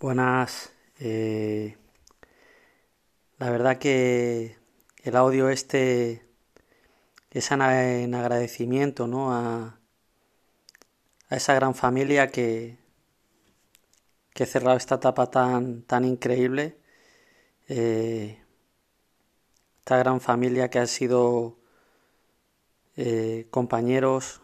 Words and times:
Buenas. 0.00 0.72
Eh, 1.00 1.76
la 3.38 3.50
verdad 3.50 3.78
que 3.78 4.56
el 5.02 5.16
audio 5.16 5.48
este 5.48 6.24
es 7.32 7.50
en 7.50 8.14
agradecimiento 8.14 9.08
¿no? 9.08 9.32
a, 9.32 9.80
a 11.28 11.36
esa 11.36 11.54
gran 11.54 11.74
familia 11.74 12.28
que, 12.28 12.78
que 14.34 14.44
he 14.44 14.46
cerrado 14.46 14.76
esta 14.76 14.96
etapa 14.96 15.32
tan, 15.32 15.82
tan 15.82 16.04
increíble. 16.04 16.78
Eh, 17.66 18.40
esta 19.80 19.96
gran 19.96 20.20
familia 20.20 20.70
que 20.70 20.78
ha 20.78 20.86
sido 20.86 21.58
eh, 22.96 23.48
compañeros, 23.50 24.42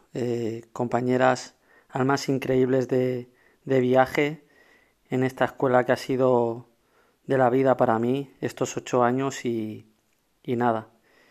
compañeras, 0.73 1.55
almas 1.91 2.29
increíbles 2.29 2.89
de, 2.89 3.29
de 3.65 3.81
viaje 3.81 4.44
en 5.15 5.23
esta 5.23 5.45
escuela 5.45 5.85
que 5.85 5.93
ha 5.93 5.97
sido 5.97 6.67
de 7.27 7.39
la 7.39 7.49
vida 7.49 7.77
para 7.77 8.01
mí 8.01 8.35
estos 8.41 8.77
ocho 8.77 9.05
años 9.05 9.45
y, 9.45 9.87
y 10.43 10.57
nada. 10.57 10.89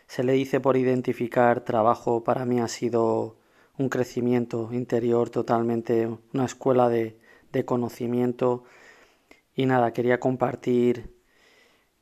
Se 0.08 0.24
le 0.24 0.32
dice 0.32 0.62
por 0.62 0.78
identificar 0.78 1.66
trabajo, 1.66 2.24
para 2.24 2.46
mí 2.46 2.62
ha 2.62 2.70
sido 2.70 3.36
un 3.78 3.90
crecimiento 3.90 4.70
interior 4.72 5.30
totalmente, 5.30 6.08
una 6.34 6.46
escuela 6.46 6.88
de, 6.88 7.20
de 7.52 7.66
conocimiento 7.66 8.64
y 9.54 9.66
nada, 9.66 9.92
quería 9.92 10.18
compartir 10.18 11.14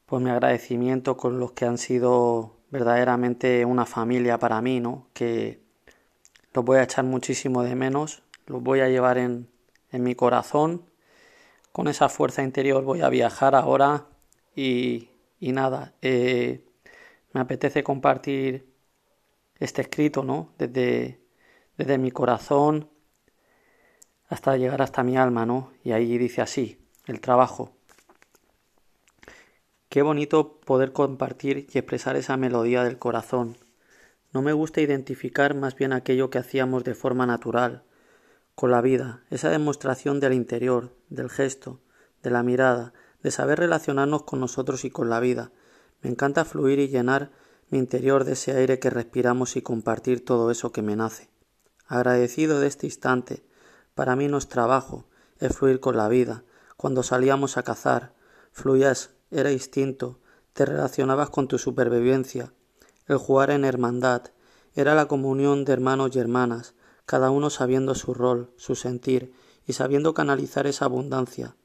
pues 0.05 0.21
mi 0.21 0.29
agradecimiento 0.29 1.17
con 1.17 1.39
los 1.39 1.53
que 1.53 1.65
han 1.65 1.79
sido 1.79 2.57
verdaderamente 2.69 3.65
una 3.65 3.87
familia 3.87 4.37
para 4.37 4.61
mí, 4.61 4.79
¿no? 4.79 5.07
Que 5.13 5.63
los 6.53 6.63
voy 6.63 6.77
a 6.77 6.83
echar 6.83 7.05
muchísimo 7.05 7.63
de 7.63 7.73
menos, 7.73 8.21
los 8.45 8.61
voy 8.61 8.81
a 8.81 8.87
llevar 8.87 9.17
en, 9.17 9.49
en 9.91 10.03
mi 10.03 10.13
corazón 10.13 10.90
con 11.71 11.87
esa 11.87 12.09
fuerza 12.09 12.43
interior 12.43 12.83
voy 12.83 13.01
a 13.01 13.09
viajar 13.09 13.55
ahora 13.55 14.07
y, 14.55 15.09
y 15.39 15.51
nada, 15.51 15.93
eh, 16.01 16.63
me 17.33 17.41
apetece 17.41 17.83
compartir 17.83 18.71
este 19.59 19.81
escrito, 19.81 20.23
¿no? 20.23 20.53
Desde, 20.57 21.21
desde 21.77 21.97
mi 21.97 22.11
corazón 22.11 22.89
hasta 24.27 24.57
llegar 24.57 24.81
hasta 24.81 25.03
mi 25.03 25.17
alma, 25.17 25.45
¿no? 25.45 25.71
Y 25.83 25.91
ahí 25.91 26.17
dice 26.17 26.41
así, 26.41 26.79
el 27.05 27.19
trabajo. 27.19 27.73
Qué 29.89 30.01
bonito 30.01 30.59
poder 30.61 30.93
compartir 30.93 31.67
y 31.69 31.77
expresar 31.77 32.15
esa 32.15 32.37
melodía 32.37 32.83
del 32.83 32.97
corazón. 32.97 33.57
No 34.31 34.41
me 34.41 34.53
gusta 34.53 34.79
identificar 34.79 35.53
más 35.53 35.75
bien 35.75 35.91
aquello 35.91 36.29
que 36.29 36.37
hacíamos 36.37 36.85
de 36.85 36.95
forma 36.95 37.25
natural, 37.25 37.83
con 38.61 38.69
la 38.69 38.81
vida, 38.81 39.23
esa 39.31 39.49
demostración 39.49 40.19
del 40.19 40.33
interior, 40.33 40.95
del 41.09 41.31
gesto, 41.31 41.79
de 42.21 42.29
la 42.29 42.43
mirada, 42.43 42.93
de 43.23 43.31
saber 43.31 43.57
relacionarnos 43.57 44.21
con 44.21 44.39
nosotros 44.39 44.85
y 44.85 44.91
con 44.91 45.09
la 45.09 45.19
vida. 45.19 45.51
Me 46.03 46.11
encanta 46.11 46.45
fluir 46.45 46.77
y 46.77 46.87
llenar 46.87 47.31
mi 47.71 47.79
interior 47.79 48.23
de 48.23 48.33
ese 48.33 48.51
aire 48.51 48.77
que 48.77 48.91
respiramos 48.91 49.55
y 49.55 49.63
compartir 49.63 50.23
todo 50.23 50.51
eso 50.51 50.71
que 50.71 50.83
me 50.83 50.95
nace. 50.95 51.31
Agradecido 51.87 52.59
de 52.59 52.67
este 52.67 52.85
instante, 52.85 53.43
para 53.95 54.15
mí 54.15 54.27
no 54.27 54.37
es 54.37 54.47
trabajo, 54.47 55.07
es 55.39 55.57
fluir 55.57 55.79
con 55.79 55.97
la 55.97 56.07
vida. 56.07 56.43
Cuando 56.77 57.01
salíamos 57.01 57.57
a 57.57 57.63
cazar, 57.63 58.13
fluías, 58.51 59.09
era 59.31 59.51
instinto, 59.51 60.19
te 60.53 60.67
relacionabas 60.67 61.31
con 61.31 61.47
tu 61.47 61.57
supervivencia. 61.57 62.53
El 63.07 63.17
jugar 63.17 63.49
en 63.49 63.65
hermandad, 63.65 64.25
era 64.75 64.93
la 64.93 65.07
comunión 65.07 65.65
de 65.65 65.73
hermanos 65.73 66.15
y 66.15 66.19
hermanas, 66.19 66.75
cada 67.05 67.31
uno 67.31 67.49
sabiendo 67.49 67.95
su 67.95 68.13
rol, 68.13 68.51
su 68.57 68.75
sentir, 68.75 69.33
y 69.67 69.73
sabiendo 69.73 70.13
canalizar 70.13 70.67
esa 70.67 70.85
abundancia. 70.85 71.55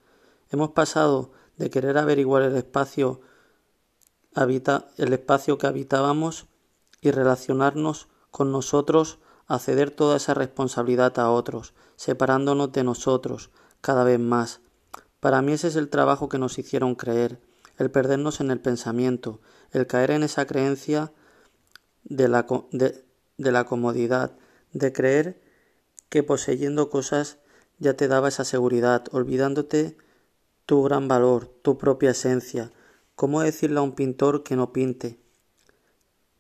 Hemos 0.51 0.71
pasado 0.71 1.33
de 1.57 1.71
querer 1.71 1.99
averiguar 1.99 2.43
el 2.43 2.57
espacio, 2.57 3.21
habita, 4.35 4.87
el 4.97 5.13
espacio 5.13 5.59
que 5.59 5.67
habitábamos 5.67 6.47
y 7.01 7.11
relacionarnos 7.11 8.09
con 8.31 8.53
nosotros 8.53 9.19
a 9.47 9.59
ceder 9.59 9.91
toda 9.91 10.17
esa 10.17 10.35
responsabilidad 10.35 11.19
a 11.19 11.31
otros, 11.31 11.73
separándonos 11.97 12.73
de 12.73 12.85
nosotros 12.85 13.51
cada 13.81 14.05
vez 14.05 14.21
más. 14.21 14.61
Para 15.21 15.43
mí 15.43 15.53
ese 15.53 15.69
es 15.69 15.77
el 15.77 15.89
trabajo 15.89 16.29
que 16.29 16.39
nos 16.39 16.59
hicieron 16.59 16.95
creer, 16.95 17.41
el 17.79 17.91
perdernos 17.91 18.41
en 18.41 18.51
el 18.51 18.61
pensamiento, 18.61 19.41
el 19.71 19.87
caer 19.87 20.11
en 20.11 20.23
esa 20.23 20.47
creencia 20.47 21.13
de 22.05 22.29
la, 22.29 22.47
de, 22.73 23.05
de 23.37 23.53
la 23.53 23.65
comodidad, 23.65 24.37
de 24.73 24.93
creer 24.93 25.41
que 26.09 26.23
poseyendo 26.23 26.91
cosas 26.91 27.39
ya 27.79 27.95
te 27.95 28.09
daba 28.09 28.29
esa 28.29 28.45
seguridad, 28.45 29.05
olvidándote 29.13 29.97
tu 30.65 30.83
gran 30.83 31.09
valor, 31.09 31.47
tu 31.63 31.79
propia 31.79 32.11
esencia. 32.11 32.73
¿Cómo 33.15 33.41
decirle 33.41 33.79
a 33.79 33.83
un 33.83 33.93
pintor 33.93 34.43
que 34.43 34.57
no 34.57 34.73
pinte? 34.73 35.19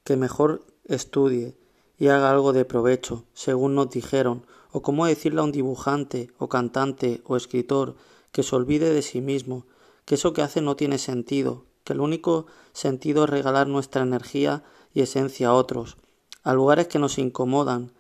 Que 0.05 0.17
mejor 0.17 0.67
estudie 0.85 1.57
y 1.99 2.09
haga 2.09 2.31
algo 2.31 2.53
de 2.53 2.65
provecho, 2.65 3.25
según 3.33 3.75
nos 3.75 3.91
dijeron, 3.91 4.45
o 4.71 4.83
cómo 4.83 5.07
decirle 5.07 5.41
a 5.41 5.45
un 5.45 5.53
dibujante, 5.53 6.31
o 6.39 6.49
cantante, 6.49 7.23
o 7.25 7.37
escritor, 7.37 7.97
que 8.33 8.43
se 8.43 8.55
olvide 8.55 8.93
de 8.93 9.03
sí 9.03 9.21
mismo, 9.21 9.67
que 10.05 10.17
eso 10.17 10.33
que 10.33 10.43
hace 10.43 10.61
no 10.61 10.77
tiene 10.77 10.99
sentido, 10.99 11.65
que 11.85 11.95
el 11.95 12.01
único 12.01 12.47
sentido 12.73 13.25
es 13.25 13.31
regalar 13.31 13.69
nuestra 13.69 14.03
energía 14.03 14.63
y 14.93 15.01
esencia 15.01 15.49
a 15.49 15.55
otros, 15.55 15.97
a 16.43 16.53
lugares 16.53 16.89
que 16.89 16.99
nos 16.99 17.19
incomodan, 17.19 17.93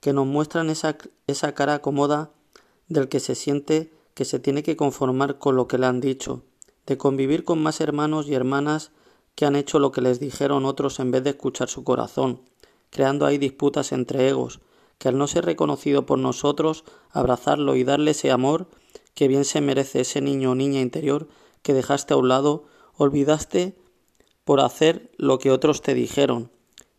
que 0.00 0.12
nos 0.12 0.26
muestran 0.26 0.70
esa, 0.70 0.96
esa 1.26 1.54
cara 1.54 1.80
cómoda 1.80 2.30
del 2.88 3.08
que 3.08 3.20
se 3.20 3.34
siente 3.34 3.92
que 4.14 4.24
se 4.24 4.40
tiene 4.40 4.64
que 4.64 4.76
conformar 4.76 5.38
con 5.38 5.54
lo 5.54 5.68
que 5.68 5.78
le 5.78 5.86
han 5.86 6.00
dicho, 6.00 6.42
de 6.86 6.98
convivir 6.98 7.44
con 7.44 7.62
más 7.62 7.80
hermanos 7.80 8.26
y 8.26 8.34
hermanas 8.34 8.90
que 9.36 9.46
han 9.46 9.54
hecho 9.54 9.78
lo 9.78 9.92
que 9.92 10.00
les 10.00 10.18
dijeron 10.18 10.64
otros 10.64 10.98
en 10.98 11.12
vez 11.12 11.22
de 11.22 11.30
escuchar 11.30 11.68
su 11.68 11.84
corazón, 11.84 12.40
creando 12.90 13.26
ahí 13.26 13.38
disputas 13.38 13.92
entre 13.92 14.28
egos, 14.28 14.58
que 14.98 15.08
al 15.08 15.16
no 15.16 15.28
ser 15.28 15.44
reconocido 15.44 16.04
por 16.04 16.18
nosotros, 16.18 16.82
abrazarlo 17.12 17.76
y 17.76 17.84
darle 17.84 18.10
ese 18.10 18.32
amor 18.32 18.66
que 19.14 19.28
bien 19.28 19.44
se 19.44 19.60
merece 19.60 20.00
ese 20.00 20.20
niño 20.20 20.50
o 20.50 20.54
niña 20.56 20.80
interior 20.80 21.28
que 21.62 21.74
dejaste 21.74 22.14
a 22.14 22.16
un 22.16 22.28
lado, 22.28 22.64
olvidaste 22.96 23.76
por 24.44 24.60
hacer 24.60 25.12
lo 25.16 25.38
que 25.38 25.52
otros 25.52 25.82
te 25.82 25.94
dijeron, 25.94 26.50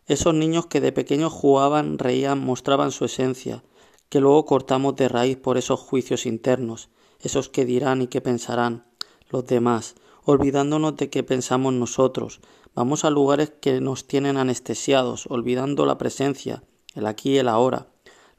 esos 0.10 0.34
niños 0.34 0.66
que 0.66 0.82
de 0.82 0.92
pequeños 0.92 1.32
jugaban, 1.32 2.00
reían, 2.00 2.44
mostraban 2.44 2.92
su 2.92 3.06
esencia, 3.06 3.64
que 4.10 4.20
luego 4.20 4.44
cortamos 4.44 4.96
de 4.96 5.08
raíz 5.08 5.38
por 5.38 5.60
esos 5.60 5.80
juicios 5.80 6.26
internos, 6.26 6.90
esos 7.22 7.48
que 7.48 7.64
dirán 7.64 8.02
y 8.02 8.08
que 8.08 8.20
pensarán 8.20 8.88
los 9.30 9.46
demás, 9.46 9.94
olvidándonos 10.26 10.98
de 10.98 11.12
que 11.12 11.22
pensamos 11.22 11.74
nosotros. 11.74 12.42
Vamos 12.74 13.06
a 13.06 13.12
lugares 13.12 13.54
que 13.62 13.82
nos 13.82 14.08
tienen 14.08 14.38
anestesiados, 14.38 15.28
olvidando 15.28 15.86
la 15.86 16.00
presencia, 16.00 16.64
el 16.96 17.06
aquí 17.06 17.34
y 17.34 17.38
el 17.38 17.48
ahora. 17.48 17.90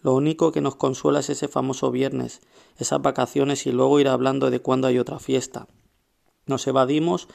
Lo 0.00 0.14
único 0.14 0.50
que 0.50 0.60
nos 0.60 0.74
consuela 0.74 1.20
es 1.20 1.30
ese 1.30 1.46
famoso 1.46 1.92
viernes, 1.92 2.40
esas 2.78 3.00
vacaciones 3.00 3.64
y 3.66 3.70
luego 3.70 4.00
ir 4.00 4.08
hablando 4.08 4.50
de 4.50 4.58
cuándo 4.58 4.88
hay 4.88 4.98
otra 4.98 5.20
fiesta. 5.20 5.68
Nos 6.46 6.66
evadimos 6.66 7.28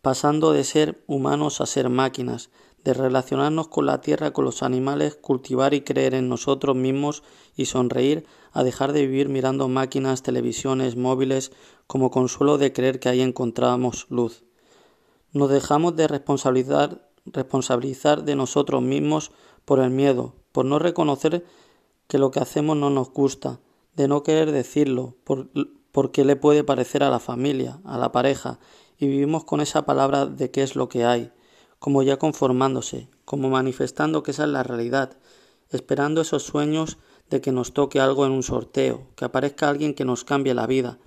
pasando 0.00 0.52
de 0.52 0.64
ser 0.64 1.04
humanos 1.06 1.60
a 1.60 1.66
ser 1.66 1.90
máquinas, 1.90 2.50
de 2.84 2.92
relacionarnos 2.92 3.68
con 3.68 3.86
la 3.86 4.02
tierra, 4.02 4.32
con 4.32 4.44
los 4.44 4.62
animales, 4.62 5.16
cultivar 5.16 5.72
y 5.72 5.80
creer 5.80 6.14
en 6.14 6.28
nosotros 6.28 6.76
mismos 6.76 7.22
y 7.56 7.64
sonreír, 7.64 8.26
a 8.52 8.62
dejar 8.62 8.92
de 8.92 9.06
vivir 9.06 9.30
mirando 9.30 9.68
máquinas, 9.68 10.22
televisiones, 10.22 10.96
móviles, 10.96 11.50
como 11.86 12.10
consuelo 12.10 12.58
de 12.58 12.72
creer 12.72 13.00
que 13.00 13.08
ahí 13.08 13.22
encontramos 13.22 14.06
luz. 14.10 14.44
Nos 15.32 15.50
dejamos 15.50 15.96
de 15.96 16.08
responsabilizar, 16.08 17.08
responsabilizar 17.24 18.24
de 18.24 18.36
nosotros 18.36 18.82
mismos 18.82 19.32
por 19.64 19.80
el 19.80 19.90
miedo, 19.90 20.34
por 20.52 20.66
no 20.66 20.78
reconocer 20.78 21.44
que 22.06 22.18
lo 22.18 22.30
que 22.30 22.40
hacemos 22.40 22.76
no 22.76 22.90
nos 22.90 23.10
gusta, 23.10 23.60
de 23.96 24.08
no 24.08 24.22
querer 24.22 24.52
decirlo, 24.52 25.16
por, 25.24 25.48
porque 25.90 26.24
le 26.24 26.36
puede 26.36 26.64
parecer 26.64 27.02
a 27.02 27.10
la 27.10 27.18
familia, 27.18 27.80
a 27.84 27.96
la 27.96 28.12
pareja, 28.12 28.58
y 28.98 29.06
vivimos 29.06 29.44
con 29.44 29.62
esa 29.62 29.86
palabra 29.86 30.26
de 30.26 30.50
qué 30.50 30.62
es 30.62 30.76
lo 30.76 30.88
que 30.88 31.04
hay, 31.04 31.32
como 31.78 32.02
ya 32.02 32.18
conformándose, 32.18 33.08
como 33.24 33.50
manifestando 33.50 34.22
que 34.22 34.30
esa 34.30 34.44
es 34.44 34.50
la 34.50 34.62
realidad, 34.62 35.16
esperando 35.70 36.20
esos 36.20 36.42
sueños 36.42 36.98
de 37.30 37.40
que 37.40 37.52
nos 37.52 37.72
toque 37.72 38.00
algo 38.00 38.26
en 38.26 38.32
un 38.32 38.42
sorteo, 38.42 39.06
que 39.16 39.24
aparezca 39.24 39.68
alguien 39.68 39.94
que 39.94 40.04
nos 40.04 40.24
cambie 40.24 40.54
la 40.54 40.66
vida, 40.66 40.98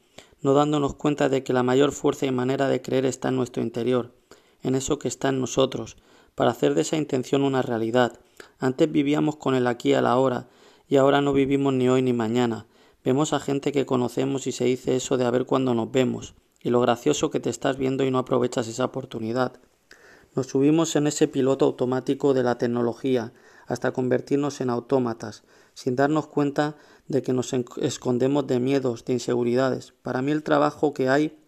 no 0.42 0.54
dándonos 0.54 0.96
cuenta 0.96 1.30
de 1.30 1.44
que 1.44 1.54
la 1.54 1.64
mayor 1.64 1.92
fuerza 1.92 2.26
y 2.26 2.32
manera 2.32 2.68
de 2.68 2.82
creer 2.82 3.06
está 3.06 3.30
en 3.30 3.36
nuestro 3.36 3.64
interior, 3.64 4.14
en 4.62 4.76
eso 4.76 5.00
que 5.00 5.08
está 5.08 5.30
en 5.30 5.40
nosotros, 5.40 5.98
para 6.36 6.52
hacer 6.52 6.76
de 6.76 6.82
esa 6.82 6.98
intención 6.98 7.44
una 7.44 7.62
realidad. 7.62 8.20
Antes 8.60 8.92
vivíamos 8.92 9.38
con 9.38 9.56
el 9.56 9.68
aquí 9.68 9.94
a 9.94 10.02
la 10.02 10.18
hora, 10.18 10.48
y 10.88 10.98
ahora 10.98 11.22
no 11.22 11.34
vivimos 11.34 11.74
ni 11.74 11.90
hoy 11.90 12.02
ni 12.02 12.14
mañana. 12.14 12.66
Vemos 13.04 13.34
a 13.34 13.40
gente 13.40 13.72
que 13.72 13.86
conocemos 13.86 14.48
y 14.48 14.52
se 14.52 14.66
dice 14.66 14.96
eso 14.96 15.18
de 15.18 15.26
a 15.26 15.32
ver 15.32 15.46
cuándo 15.46 15.74
nos 15.74 15.92
vemos, 15.92 16.36
y 16.62 16.70
lo 16.70 16.82
gracioso 16.82 17.30
que 17.30 17.40
te 17.40 17.50
estás 17.50 17.78
viendo 17.78 18.04
y 18.04 18.12
no 18.12 18.20
aprovechas 18.20 18.68
esa 18.68 18.86
oportunidad. 18.86 19.60
Nos 20.38 20.46
subimos 20.46 20.96
en 20.96 21.08
ese 21.08 21.28
piloto 21.28 21.66
automático 21.66 22.36
de 22.36 22.44
la 22.44 22.60
tecnología 22.60 23.34
hasta 23.66 23.92
convertirnos 23.92 24.62
en 24.62 24.70
autómatas, 24.70 25.44
sin 25.74 25.96
darnos 25.96 26.28
cuenta 26.28 26.76
de 27.08 27.24
que 27.24 27.34
nos 27.34 27.56
escondemos 27.82 28.46
de 28.46 28.60
miedos, 28.60 29.04
de 29.04 29.14
inseguridades. 29.14 29.96
Para 30.04 30.22
mí 30.22 30.32
el 30.32 30.44
trabajo 30.44 30.94
que 30.94 31.10
hay 31.10 31.40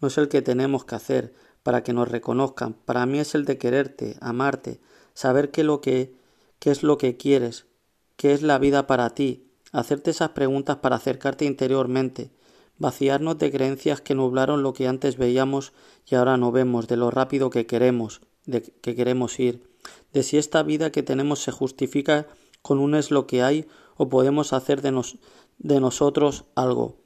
no 0.00 0.08
es 0.08 0.16
el 0.16 0.28
que 0.28 0.40
tenemos 0.40 0.86
que 0.86 0.94
hacer 0.94 1.34
para 1.62 1.82
que 1.82 1.92
nos 1.92 2.08
reconozcan. 2.08 2.72
Para 2.72 3.04
mí 3.04 3.18
es 3.18 3.34
el 3.34 3.44
de 3.44 3.58
quererte, 3.58 4.16
amarte, 4.22 4.80
saber 5.12 5.50
qué, 5.50 5.62
lo 5.62 5.82
que, 5.82 6.14
qué 6.60 6.70
es 6.70 6.82
lo 6.82 6.96
que 6.96 7.18
quieres, 7.18 7.66
qué 8.16 8.32
es 8.32 8.40
la 8.40 8.58
vida 8.58 8.86
para 8.86 9.10
ti, 9.10 9.50
hacerte 9.70 10.12
esas 10.12 10.30
preguntas 10.30 10.78
para 10.78 10.96
acercarte 10.96 11.44
interiormente, 11.44 12.30
vaciarnos 12.78 13.36
de 13.36 13.52
creencias 13.52 14.00
que 14.00 14.14
nublaron 14.14 14.62
lo 14.62 14.72
que 14.72 14.88
antes 14.88 15.18
veíamos 15.18 15.74
y 16.06 16.14
ahora 16.14 16.38
no 16.38 16.50
vemos, 16.52 16.88
de 16.88 16.96
lo 16.96 17.10
rápido 17.10 17.50
que 17.50 17.66
queremos, 17.66 18.22
de 18.50 18.62
que 18.62 18.94
queremos 18.94 19.38
ir, 19.40 19.62
de 20.12 20.22
si 20.22 20.38
esta 20.38 20.62
vida 20.62 20.92
que 20.92 21.02
tenemos 21.02 21.42
se 21.42 21.52
justifica 21.52 22.26
con 22.62 22.78
un 22.78 22.94
es 22.94 23.10
lo 23.10 23.26
que 23.26 23.42
hay 23.42 23.66
o 23.96 24.08
podemos 24.08 24.52
hacer 24.52 24.82
de, 24.82 25.02
de 25.58 25.80
nosotros 25.80 26.44
algo. 26.54 26.96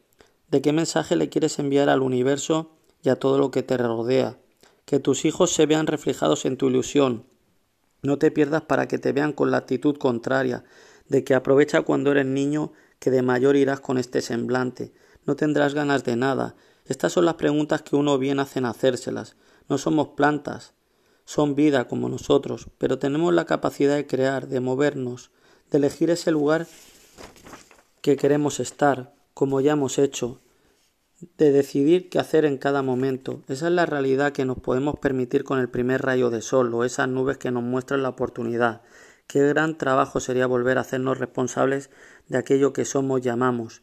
¿De 0.48 0.62
qué 0.62 0.72
mensaje 0.72 1.16
le 1.16 1.28
quieres 1.28 1.58
enviar 1.58 1.88
al 1.88 2.02
universo 2.02 2.70
y 3.02 3.08
a 3.08 3.16
todo 3.16 3.38
lo 3.38 3.50
que 3.50 3.62
te 3.62 3.76
rodea? 3.76 4.38
Que 4.84 5.00
tus 5.00 5.24
hijos 5.24 5.52
se 5.52 5.66
vean 5.66 5.86
reflejados 5.86 6.44
en 6.44 6.56
tu 6.56 6.68
ilusión. 6.68 7.26
No 8.02 8.18
te 8.18 8.30
pierdas 8.30 8.62
para 8.62 8.86
que 8.86 8.98
te 8.98 9.12
vean 9.12 9.32
con 9.32 9.50
la 9.50 9.58
actitud 9.58 9.96
contraria, 9.96 10.64
de 11.08 11.24
que 11.24 11.34
aprovecha 11.34 11.82
cuando 11.82 12.12
eres 12.12 12.26
niño, 12.26 12.72
que 12.98 13.10
de 13.10 13.22
mayor 13.22 13.56
irás 13.56 13.80
con 13.80 13.98
este 13.98 14.20
semblante. 14.20 14.92
No 15.26 15.36
tendrás 15.36 15.74
ganas 15.74 16.04
de 16.04 16.16
nada. 16.16 16.54
Estas 16.86 17.12
son 17.12 17.24
las 17.24 17.34
preguntas 17.34 17.82
que 17.82 17.96
uno 17.96 18.18
bien 18.18 18.40
hace 18.40 18.58
en 18.58 18.66
hacérselas. 18.66 19.36
No 19.68 19.78
somos 19.78 20.08
plantas, 20.08 20.74
son 21.24 21.54
vida 21.54 21.88
como 21.88 22.08
nosotros, 22.08 22.68
pero 22.78 22.98
tenemos 22.98 23.32
la 23.32 23.46
capacidad 23.46 23.96
de 23.96 24.06
crear, 24.06 24.48
de 24.48 24.60
movernos, 24.60 25.30
de 25.70 25.78
elegir 25.78 26.10
ese 26.10 26.30
lugar 26.30 26.66
que 28.00 28.16
queremos 28.16 28.60
estar, 28.60 29.14
como 29.32 29.60
ya 29.60 29.72
hemos 29.72 29.98
hecho, 29.98 30.40
de 31.38 31.52
decidir 31.52 32.10
qué 32.10 32.18
hacer 32.18 32.44
en 32.44 32.58
cada 32.58 32.82
momento. 32.82 33.42
Esa 33.48 33.68
es 33.68 33.72
la 33.72 33.86
realidad 33.86 34.32
que 34.32 34.44
nos 34.44 34.58
podemos 34.58 34.98
permitir 34.98 35.44
con 35.44 35.58
el 35.58 35.70
primer 35.70 36.02
rayo 36.02 36.30
de 36.30 36.42
sol 36.42 36.72
o 36.74 36.84
esas 36.84 37.08
nubes 37.08 37.38
que 37.38 37.50
nos 37.50 37.62
muestran 37.62 38.02
la 38.02 38.10
oportunidad. 38.10 38.82
Qué 39.26 39.40
gran 39.48 39.78
trabajo 39.78 40.20
sería 40.20 40.46
volver 40.46 40.76
a 40.76 40.82
hacernos 40.82 41.18
responsables 41.18 41.90
de 42.28 42.38
aquello 42.38 42.72
que 42.72 42.84
somos 42.84 43.24
y 43.24 43.28
amamos. 43.30 43.82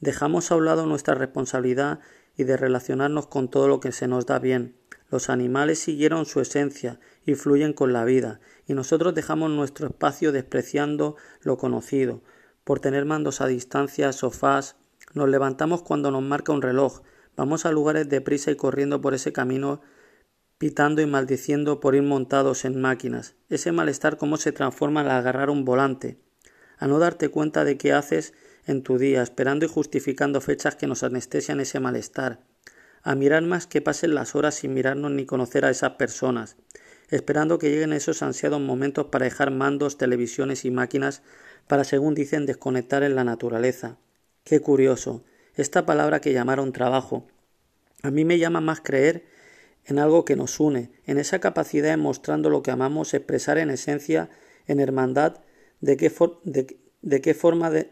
Dejamos 0.00 0.50
a 0.50 0.56
un 0.56 0.66
lado 0.66 0.84
nuestra 0.86 1.14
responsabilidad 1.14 2.00
y 2.36 2.44
de 2.44 2.56
relacionarnos 2.56 3.26
con 3.26 3.48
todo 3.48 3.68
lo 3.68 3.80
que 3.80 3.92
se 3.92 4.08
nos 4.08 4.26
da 4.26 4.38
bien. 4.38 4.76
Los 5.10 5.28
animales 5.28 5.78
siguieron 5.78 6.26
su 6.26 6.40
esencia 6.40 6.98
y 7.24 7.34
fluyen 7.34 7.72
con 7.72 7.92
la 7.92 8.04
vida, 8.04 8.40
y 8.66 8.74
nosotros 8.74 9.14
dejamos 9.14 9.50
nuestro 9.50 9.86
espacio 9.86 10.32
despreciando 10.32 11.16
lo 11.42 11.56
conocido, 11.56 12.22
por 12.64 12.80
tener 12.80 13.04
mandos 13.04 13.40
a 13.40 13.46
distancia, 13.46 14.12
sofás, 14.12 14.76
nos 15.12 15.28
levantamos 15.28 15.82
cuando 15.82 16.10
nos 16.10 16.22
marca 16.22 16.52
un 16.52 16.62
reloj, 16.62 17.02
vamos 17.36 17.66
a 17.66 17.72
lugares 17.72 18.08
deprisa 18.08 18.50
y 18.50 18.56
corriendo 18.56 19.00
por 19.00 19.14
ese 19.14 19.32
camino, 19.32 19.80
pitando 20.58 21.02
y 21.02 21.06
maldiciendo 21.06 21.78
por 21.78 21.94
ir 21.94 22.02
montados 22.02 22.64
en 22.64 22.80
máquinas. 22.80 23.34
Ese 23.48 23.70
malestar 23.70 24.16
cómo 24.16 24.36
se 24.36 24.52
transforma 24.52 25.02
al 25.02 25.10
agarrar 25.10 25.50
un 25.50 25.64
volante, 25.64 26.18
a 26.78 26.86
no 26.86 26.98
darte 26.98 27.28
cuenta 27.28 27.64
de 27.64 27.76
qué 27.76 27.92
haces 27.92 28.32
en 28.66 28.82
tu 28.82 28.98
día, 28.98 29.22
esperando 29.22 29.66
y 29.66 29.68
justificando 29.68 30.40
fechas 30.40 30.76
que 30.76 30.86
nos 30.86 31.02
anestesian 31.02 31.60
ese 31.60 31.80
malestar, 31.80 32.40
a 33.02 33.14
mirar 33.14 33.42
más 33.42 33.66
que 33.66 33.82
pasen 33.82 34.14
las 34.14 34.34
horas 34.34 34.54
sin 34.54 34.74
mirarnos 34.74 35.10
ni 35.10 35.26
conocer 35.26 35.64
a 35.64 35.70
esas 35.70 35.92
personas, 35.92 36.56
esperando 37.10 37.58
que 37.58 37.70
lleguen 37.70 37.92
esos 37.92 38.22
ansiados 38.22 38.60
momentos 38.60 39.06
para 39.06 39.24
dejar 39.24 39.50
mandos, 39.50 39.98
televisiones 39.98 40.64
y 40.64 40.70
máquinas 40.70 41.22
para, 41.66 41.84
según 41.84 42.14
dicen, 42.14 42.46
desconectar 42.46 43.02
en 43.02 43.14
la 43.14 43.24
naturaleza. 43.24 43.98
Qué 44.42 44.60
curioso. 44.60 45.24
Esta 45.54 45.86
palabra 45.86 46.20
que 46.20 46.32
llamaron 46.32 46.72
trabajo. 46.72 47.26
A 48.02 48.10
mí 48.10 48.24
me 48.24 48.38
llama 48.38 48.60
más 48.60 48.80
creer 48.80 49.26
en 49.84 49.98
algo 49.98 50.24
que 50.24 50.36
nos 50.36 50.60
une, 50.60 50.90
en 51.04 51.18
esa 51.18 51.40
capacidad 51.40 51.90
de 51.90 51.96
mostrando 51.98 52.48
lo 52.48 52.62
que 52.62 52.70
amamos, 52.70 53.12
expresar 53.12 53.58
en 53.58 53.70
esencia, 53.70 54.30
en 54.66 54.80
hermandad, 54.80 55.40
de 55.80 55.98
qué, 55.98 56.10
de 57.02 57.20
qué 57.20 57.34
forma 57.34 57.70
de, 57.70 57.90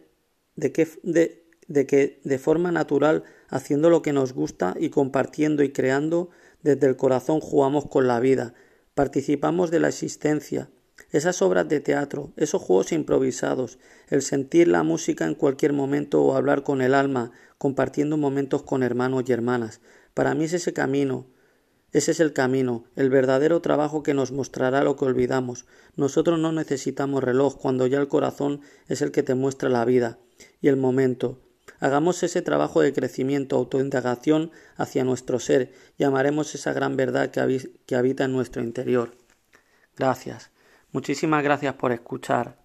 de, 0.57 0.73
qué, 0.73 0.89
de, 1.03 1.45
de 1.69 1.87
que 1.87 2.21
de 2.25 2.39
forma 2.39 2.73
natural, 2.73 3.25
haciendo 3.49 3.91
lo 3.91 4.03
que 4.03 4.13
nos 4.13 4.33
gusta 4.33 4.75
y 4.79 4.91
compartiendo 4.91 5.63
y 5.63 5.73
creando, 5.73 6.31
desde 6.63 6.87
el 6.87 6.97
corazón 6.97 7.41
jugamos 7.41 7.87
con 7.87 8.07
la 8.07 8.21
vida, 8.21 8.55
participamos 8.95 9.71
de 9.71 9.81
la 9.81 9.89
existencia, 9.89 10.71
esas 11.11 11.43
obras 11.43 11.69
de 11.69 11.81
teatro, 11.81 12.33
esos 12.37 12.63
juegos 12.63 12.93
improvisados, 12.93 13.79
el 14.09 14.23
sentir 14.23 14.69
la 14.69 14.83
música 14.83 15.27
en 15.27 15.35
cualquier 15.35 15.73
momento 15.73 16.23
o 16.23 16.37
hablar 16.37 16.63
con 16.63 16.81
el 16.81 16.95
alma, 16.95 17.33
compartiendo 17.59 18.17
momentos 18.17 18.63
con 18.63 18.83
hermanos 18.83 19.25
y 19.27 19.33
hermanas. 19.33 19.81
Para 20.15 20.35
mí 20.35 20.45
es 20.45 20.53
ese 20.55 20.73
camino, 20.73 21.27
ese 21.93 22.13
es 22.13 22.21
el 22.21 22.33
camino, 22.33 22.85
el 22.97 23.11
verdadero 23.11 23.61
trabajo 23.61 24.03
que 24.03 24.15
nos 24.15 24.33
mostrará 24.33 24.83
lo 24.83 24.97
que 24.97 25.05
olvidamos. 25.05 25.67
Nosotros 25.95 26.39
no 26.39 26.51
necesitamos 26.51 27.23
reloj 27.23 27.59
cuando 27.59 27.87
ya 27.87 27.99
el 27.99 28.09
corazón 28.09 28.63
es 28.89 29.03
el 29.03 29.13
que 29.13 29.23
te 29.23 29.35
muestra 29.35 29.69
la 29.69 29.85
vida 29.85 30.19
y 30.63 30.69
el 30.69 30.77
momento. 30.77 31.39
Hagamos 31.81 32.23
ese 32.23 32.41
trabajo 32.41 32.81
de 32.81 32.95
crecimiento, 32.95 33.57
autoindagación 33.57 34.53
hacia 34.77 35.05
nuestro 35.05 35.39
ser 35.39 35.73
y 35.99 36.05
amaremos 36.05 36.55
esa 36.55 36.73
gran 36.73 36.97
verdad 36.97 37.31
que, 37.31 37.73
que 37.85 37.97
habita 37.97 38.25
en 38.25 38.33
nuestro 38.33 38.63
interior. 38.63 39.15
Gracias. 39.97 40.51
Muchísimas 40.93 41.43
gracias 41.43 41.75
por 41.75 41.93
escuchar. 41.93 42.62